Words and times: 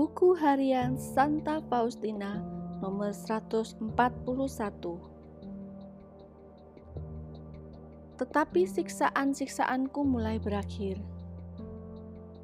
Buku 0.00 0.32
Harian 0.32 0.96
Santa 0.96 1.60
Faustina 1.68 2.40
nomor 2.80 3.12
141 3.12 3.84
Tetapi 8.16 8.62
siksaan-siksaanku 8.64 10.00
mulai 10.00 10.40
berakhir. 10.40 10.96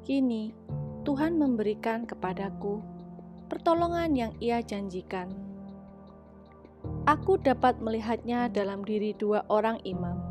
Kini 0.05 0.53
Tuhan 1.01 1.41
memberikan 1.41 2.05
kepadaku 2.05 2.77
pertolongan 3.49 4.13
yang 4.13 4.37
ia 4.37 4.61
janjikan. 4.61 5.33
Aku 7.09 7.41
dapat 7.41 7.81
melihatnya 7.81 8.53
dalam 8.53 8.85
diri 8.85 9.17
dua 9.17 9.41
orang 9.49 9.81
imam, 9.81 10.21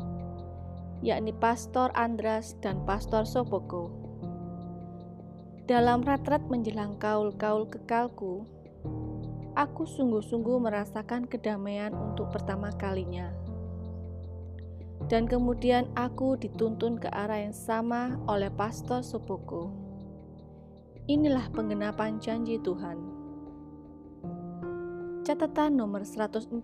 yakni 1.03 1.35
Pastor 1.35 1.91
Andras 1.91 2.55
dan 2.63 2.87
Pastor 2.87 3.27
Sopoko. 3.27 4.06
Dalam 5.67 5.99
retret 5.99 6.47
menjelang 6.47 6.95
kaul-kaul 6.95 7.67
kekalku, 7.67 8.47
aku 9.51 9.83
sungguh-sungguh 9.83 10.63
merasakan 10.63 11.27
kedamaian 11.27 11.91
untuk 11.91 12.31
pertama 12.31 12.71
kalinya. 12.71 13.35
Dan 15.11 15.27
kemudian 15.27 15.91
aku 15.91 16.39
dituntun 16.39 16.95
ke 17.03 17.11
arah 17.11 17.43
yang 17.43 17.51
sama 17.51 18.15
oleh 18.31 18.47
Pastor 18.47 19.03
Sopoko. 19.03 19.75
Inilah 21.11 21.51
penggenapan 21.51 22.15
janji 22.23 22.63
Tuhan. 22.63 23.03
Catatan 25.27 25.75
nomor 25.75 26.07
142 26.07 26.63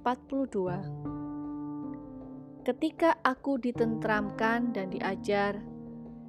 Ketika 2.64 3.20
aku 3.20 3.60
ditentramkan 3.60 4.72
dan 4.72 4.96
diajar 4.96 5.60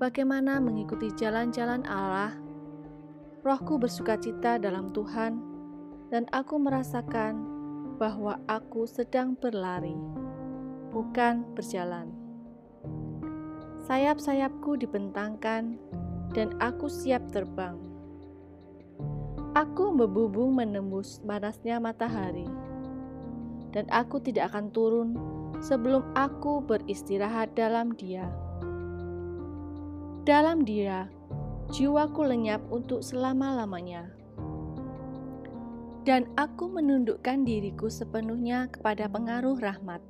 bagaimana 0.02 0.58
mengikuti 0.58 1.14
jalan-jalan 1.14 1.86
Allah, 1.86 2.43
rohku 3.44 3.76
bersuka 3.76 4.16
cita 4.16 4.56
dalam 4.56 4.88
Tuhan 4.96 5.36
dan 6.08 6.24
aku 6.32 6.56
merasakan 6.56 7.44
bahwa 8.00 8.40
aku 8.48 8.88
sedang 8.88 9.36
berlari, 9.36 9.94
bukan 10.90 11.44
berjalan. 11.52 12.08
Sayap-sayapku 13.84 14.80
dibentangkan 14.80 15.76
dan 16.32 16.56
aku 16.58 16.88
siap 16.88 17.20
terbang. 17.30 17.76
Aku 19.54 19.94
membubung 19.94 20.56
menembus 20.56 21.22
panasnya 21.22 21.78
matahari, 21.78 22.48
dan 23.70 23.86
aku 23.92 24.18
tidak 24.18 24.50
akan 24.50 24.72
turun 24.74 25.08
sebelum 25.62 26.02
aku 26.18 26.64
beristirahat 26.64 27.54
dalam 27.54 27.94
Dia. 27.94 28.26
Dalam 30.26 30.66
Dia, 30.66 31.06
jiwaku 31.72 32.26
lenyap 32.28 32.60
untuk 32.68 33.00
selama-lamanya, 33.00 34.10
dan 36.04 36.28
aku 36.36 36.68
menundukkan 36.68 37.48
diriku 37.48 37.88
sepenuhnya 37.88 38.68
kepada 38.68 39.08
pengaruh 39.08 39.56
rahmat. 39.56 40.04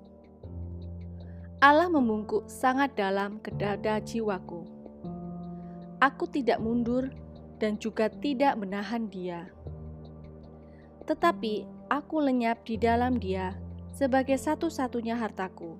Allah 1.63 1.87
membungkuk 1.89 2.51
sangat 2.51 2.93
dalam 2.99 3.39
ke 3.41 3.55
dada 3.55 4.03
jiwaku. 4.03 4.67
Aku 6.03 6.29
tidak 6.29 6.61
mundur 6.61 7.09
dan 7.63 7.79
juga 7.79 8.11
tidak 8.11 8.59
menahan 8.61 9.09
dia. 9.09 9.49
Tetapi 11.07 11.65
aku 11.89 12.17
lenyap 12.21 12.67
di 12.69 12.77
dalam 12.77 13.17
dia 13.17 13.57
sebagai 13.95 14.37
satu-satunya 14.37 15.15
hartaku. 15.15 15.79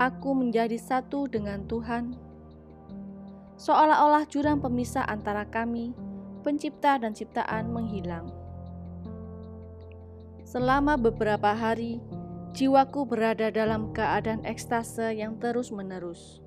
Aku 0.00 0.32
menjadi 0.32 0.80
satu 0.80 1.28
dengan 1.28 1.68
Tuhan, 1.68 2.16
seolah-olah 3.60 4.24
jurang 4.24 4.64
pemisah 4.64 5.04
antara 5.04 5.44
kami, 5.44 5.92
pencipta 6.40 6.96
dan 6.96 7.12
ciptaan, 7.12 7.68
menghilang. 7.68 8.32
Selama 10.48 10.96
beberapa 10.96 11.52
hari, 11.52 12.00
jiwaku 12.56 13.04
berada 13.04 13.52
dalam 13.52 13.92
keadaan 13.92 14.40
ekstase 14.48 15.12
yang 15.12 15.36
terus-menerus. 15.36 16.40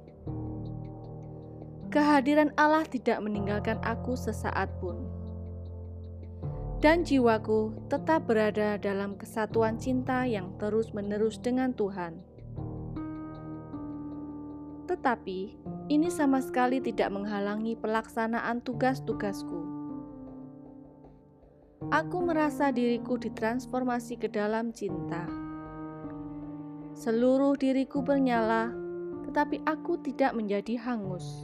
Kehadiran 1.94 2.50
Allah 2.58 2.82
tidak 2.90 3.22
meninggalkan 3.22 3.78
aku 3.86 4.18
sesaat 4.18 4.74
pun. 4.82 4.98
Dan 6.82 7.06
jiwaku 7.06 7.78
tetap 7.88 8.28
berada 8.28 8.76
dalam 8.76 9.16
kesatuan 9.16 9.78
cinta 9.78 10.26
yang 10.26 10.52
terus-menerus 10.58 11.38
dengan 11.40 11.72
Tuhan. 11.72 12.20
Tetapi 14.90 15.40
ini 15.92 16.08
sama 16.08 16.40
sekali 16.40 16.80
tidak 16.80 17.12
menghalangi 17.12 17.76
pelaksanaan 17.76 18.64
tugas-tugasku. 18.64 19.60
Aku 21.92 22.24
merasa 22.24 22.72
diriku 22.72 23.20
ditransformasi 23.20 24.16
ke 24.16 24.32
dalam 24.32 24.72
cinta. 24.72 25.28
Seluruh 26.96 27.60
diriku 27.60 28.00
bernyala, 28.00 28.72
tetapi 29.28 29.60
aku 29.68 30.00
tidak 30.00 30.32
menjadi 30.32 30.80
hangus. 30.80 31.44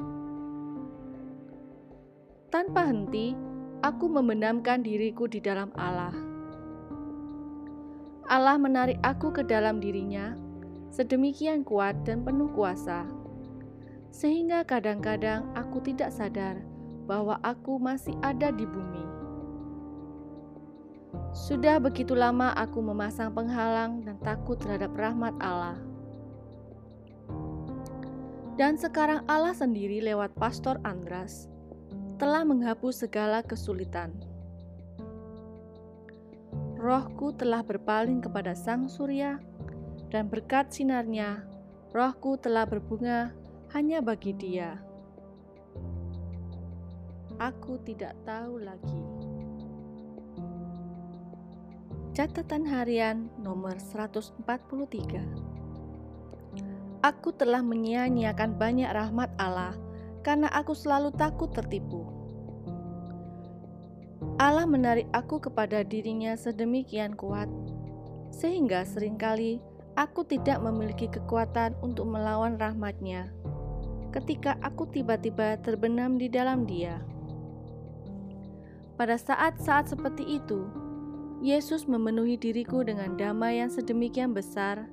Tanpa 2.48 2.88
henti, 2.88 3.36
aku 3.84 4.08
membenamkan 4.08 4.80
diriku 4.80 5.28
di 5.28 5.44
dalam 5.44 5.76
Allah. 5.76 6.16
Allah 8.32 8.56
menarik 8.56 9.02
aku 9.04 9.36
ke 9.36 9.44
dalam 9.44 9.84
dirinya, 9.84 10.38
sedemikian 10.88 11.68
kuat 11.68 11.98
dan 12.08 12.24
penuh 12.24 12.48
kuasa, 12.56 13.19
sehingga 14.10 14.66
kadang-kadang 14.66 15.48
aku 15.54 15.82
tidak 15.82 16.10
sadar 16.14 16.62
bahwa 17.10 17.42
aku 17.42 17.82
masih 17.82 18.14
ada 18.22 18.54
di 18.54 18.66
bumi. 18.66 19.06
Sudah 21.34 21.82
begitu 21.82 22.14
lama 22.14 22.54
aku 22.54 22.82
memasang 22.82 23.34
penghalang 23.34 24.06
dan 24.06 24.18
takut 24.22 24.58
terhadap 24.62 24.94
rahmat 24.98 25.34
Allah. 25.42 25.78
Dan 28.60 28.76
sekarang 28.76 29.24
Allah 29.26 29.56
sendiri 29.56 30.04
lewat 30.04 30.36
Pastor 30.36 30.78
Andras 30.84 31.48
telah 32.20 32.44
menghapus 32.44 33.08
segala 33.08 33.40
kesulitan. 33.40 34.12
Rohku 36.76 37.32
telah 37.36 37.64
berpaling 37.64 38.20
kepada 38.20 38.52
Sang 38.56 38.92
Surya, 38.92 39.40
dan 40.12 40.28
berkat 40.28 40.74
sinarnya, 40.74 41.46
rohku 41.96 42.36
telah 42.36 42.68
berbunga 42.68 43.32
hanya 43.70 44.02
bagi 44.02 44.34
Dia. 44.34 44.82
Aku 47.38 47.78
tidak 47.86 48.18
tahu 48.26 48.58
lagi. 48.66 49.02
Catatan 52.18 52.66
harian 52.66 53.30
nomor 53.38 53.78
143 53.78 54.42
Aku 57.06 57.30
telah 57.32 57.62
menyia-nyiakan 57.62 58.58
banyak 58.58 58.90
rahmat 58.90 59.30
Allah 59.38 59.78
karena 60.26 60.50
aku 60.50 60.74
selalu 60.74 61.14
takut 61.14 61.54
tertipu. 61.54 62.10
Allah 64.42 64.66
menarik 64.66 65.06
aku 65.14 65.38
kepada 65.38 65.86
dirinya 65.86 66.34
sedemikian 66.36 67.14
kuat, 67.14 67.48
sehingga 68.34 68.84
sering 68.84 69.16
kali 69.16 69.62
aku 69.94 70.26
tidak 70.26 70.60
memiliki 70.60 71.08
kekuatan 71.08 71.78
untuk 71.80 72.10
melawan 72.10 72.60
rahmatnya 72.60 73.32
ketika 74.10 74.58
aku 74.66 74.90
tiba-tiba 74.90 75.58
terbenam 75.62 76.18
di 76.18 76.30
dalam 76.30 76.66
dia. 76.66 77.02
Pada 78.98 79.16
saat-saat 79.16 79.96
seperti 79.96 80.28
itu, 80.42 80.68
Yesus 81.40 81.88
memenuhi 81.88 82.36
diriku 82.36 82.84
dengan 82.84 83.16
damai 83.16 83.64
yang 83.64 83.72
sedemikian 83.72 84.36
besar, 84.36 84.92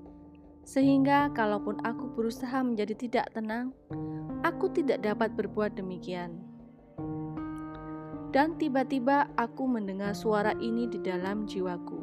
sehingga 0.62 1.34
kalaupun 1.34 1.82
aku 1.82 2.14
berusaha 2.14 2.62
menjadi 2.62 2.94
tidak 2.94 3.26
tenang, 3.34 3.74
aku 4.46 4.70
tidak 4.70 5.02
dapat 5.02 5.34
berbuat 5.34 5.74
demikian. 5.74 6.38
Dan 8.30 8.54
tiba-tiba 8.60 9.26
aku 9.34 9.66
mendengar 9.66 10.14
suara 10.14 10.54
ini 10.62 10.86
di 10.86 11.02
dalam 11.02 11.50
jiwaku. 11.50 11.98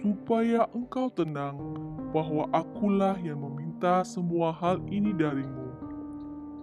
Supaya 0.00 0.68
engkau 0.72 1.12
tenang 1.12 1.56
bahwa 2.16 2.48
akulah 2.54 3.18
yang 3.20 3.40
meminta 3.84 4.00
semua 4.00 4.48
hal 4.48 4.80
ini 4.88 5.12
darimu. 5.12 5.68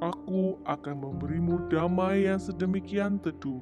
Aku 0.01 0.57
akan 0.65 1.06
memberimu 1.06 1.69
damai 1.69 2.25
yang 2.25 2.41
sedemikian 2.41 3.21
teduh. 3.21 3.62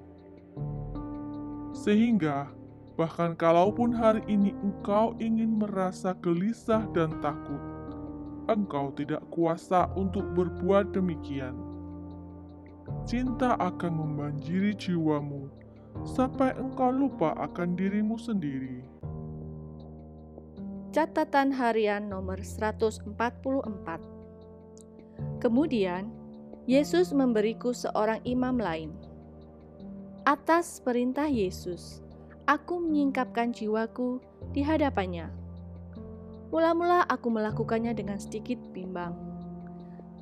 Sehingga 1.75 2.47
bahkan 2.95 3.35
kalaupun 3.35 3.91
hari 3.91 4.23
ini 4.31 4.56
engkau 4.63 5.11
ingin 5.19 5.59
merasa 5.59 6.15
gelisah 6.23 6.88
dan 6.95 7.19
takut, 7.19 7.59
engkau 8.47 8.95
tidak 8.95 9.27
kuasa 9.27 9.91
untuk 10.00 10.23
berbuat 10.39 10.95
demikian. 10.95 11.59
Cinta 13.03 13.59
akan 13.59 13.91
membanjiri 13.91 14.71
jiwamu 14.71 15.51
sampai 16.07 16.56
engkau 16.56 16.95
lupa 16.95 17.35
akan 17.35 17.75
dirimu 17.75 18.15
sendiri. 18.15 18.88
Catatan 20.89 21.53
harian 21.53 22.09
nomor 22.09 22.41
144 22.41 23.13
Kemudian, 25.38 26.09
Yesus 26.65 27.13
memberiku 27.13 27.77
seorang 27.77 28.18
imam 28.25 28.57
lain. 28.57 28.89
Atas 30.25 30.81
perintah 30.81 31.30
Yesus, 31.30 32.01
aku 32.50 32.81
menyingkapkan 32.81 33.53
jiwaku 33.53 34.18
di 34.50 34.65
hadapannya. 34.65 35.30
Mula-mula 36.50 37.06
aku 37.06 37.38
melakukannya 37.38 37.94
dengan 37.94 38.18
sedikit 38.18 38.57
bimbang. 38.74 39.13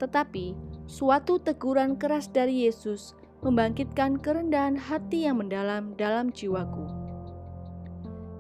Tetapi 0.04 0.52
suatu 0.84 1.40
teguran 1.40 1.96
keras 1.96 2.28
dari 2.28 2.68
Yesus 2.68 3.16
membangkitkan 3.40 4.20
kerendahan 4.20 4.76
hati 4.76 5.32
yang 5.32 5.40
mendalam 5.40 5.96
dalam 5.96 6.28
jiwaku. 6.36 6.92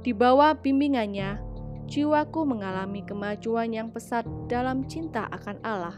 Di 0.03 0.11
bawah 0.11 0.59
bimbingannya, 0.59 1.46
jiwaku 1.87 2.43
mengalami 2.43 3.01
kemajuan 3.01 3.71
yang 3.71 3.89
pesat 3.89 4.27
dalam 4.51 4.85
cinta 4.85 5.25
akan 5.31 5.57
Allah. 5.63 5.97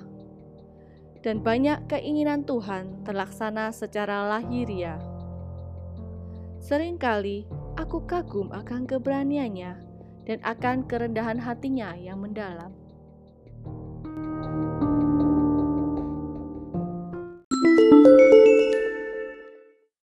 Dan 1.19 1.43
banyak 1.43 1.91
keinginan 1.91 2.47
Tuhan 2.47 3.03
terlaksana 3.03 3.75
secara 3.75 4.29
lahiriah. 4.29 5.01
Seringkali 6.63 7.49
aku 7.75 8.07
kagum 8.07 8.53
akan 8.55 8.87
keberaniannya 8.87 9.73
dan 10.23 10.39
akan 10.45 10.85
kerendahan 10.85 11.41
hatinya 11.41 11.97
yang 11.97 12.23
mendalam. 12.23 12.71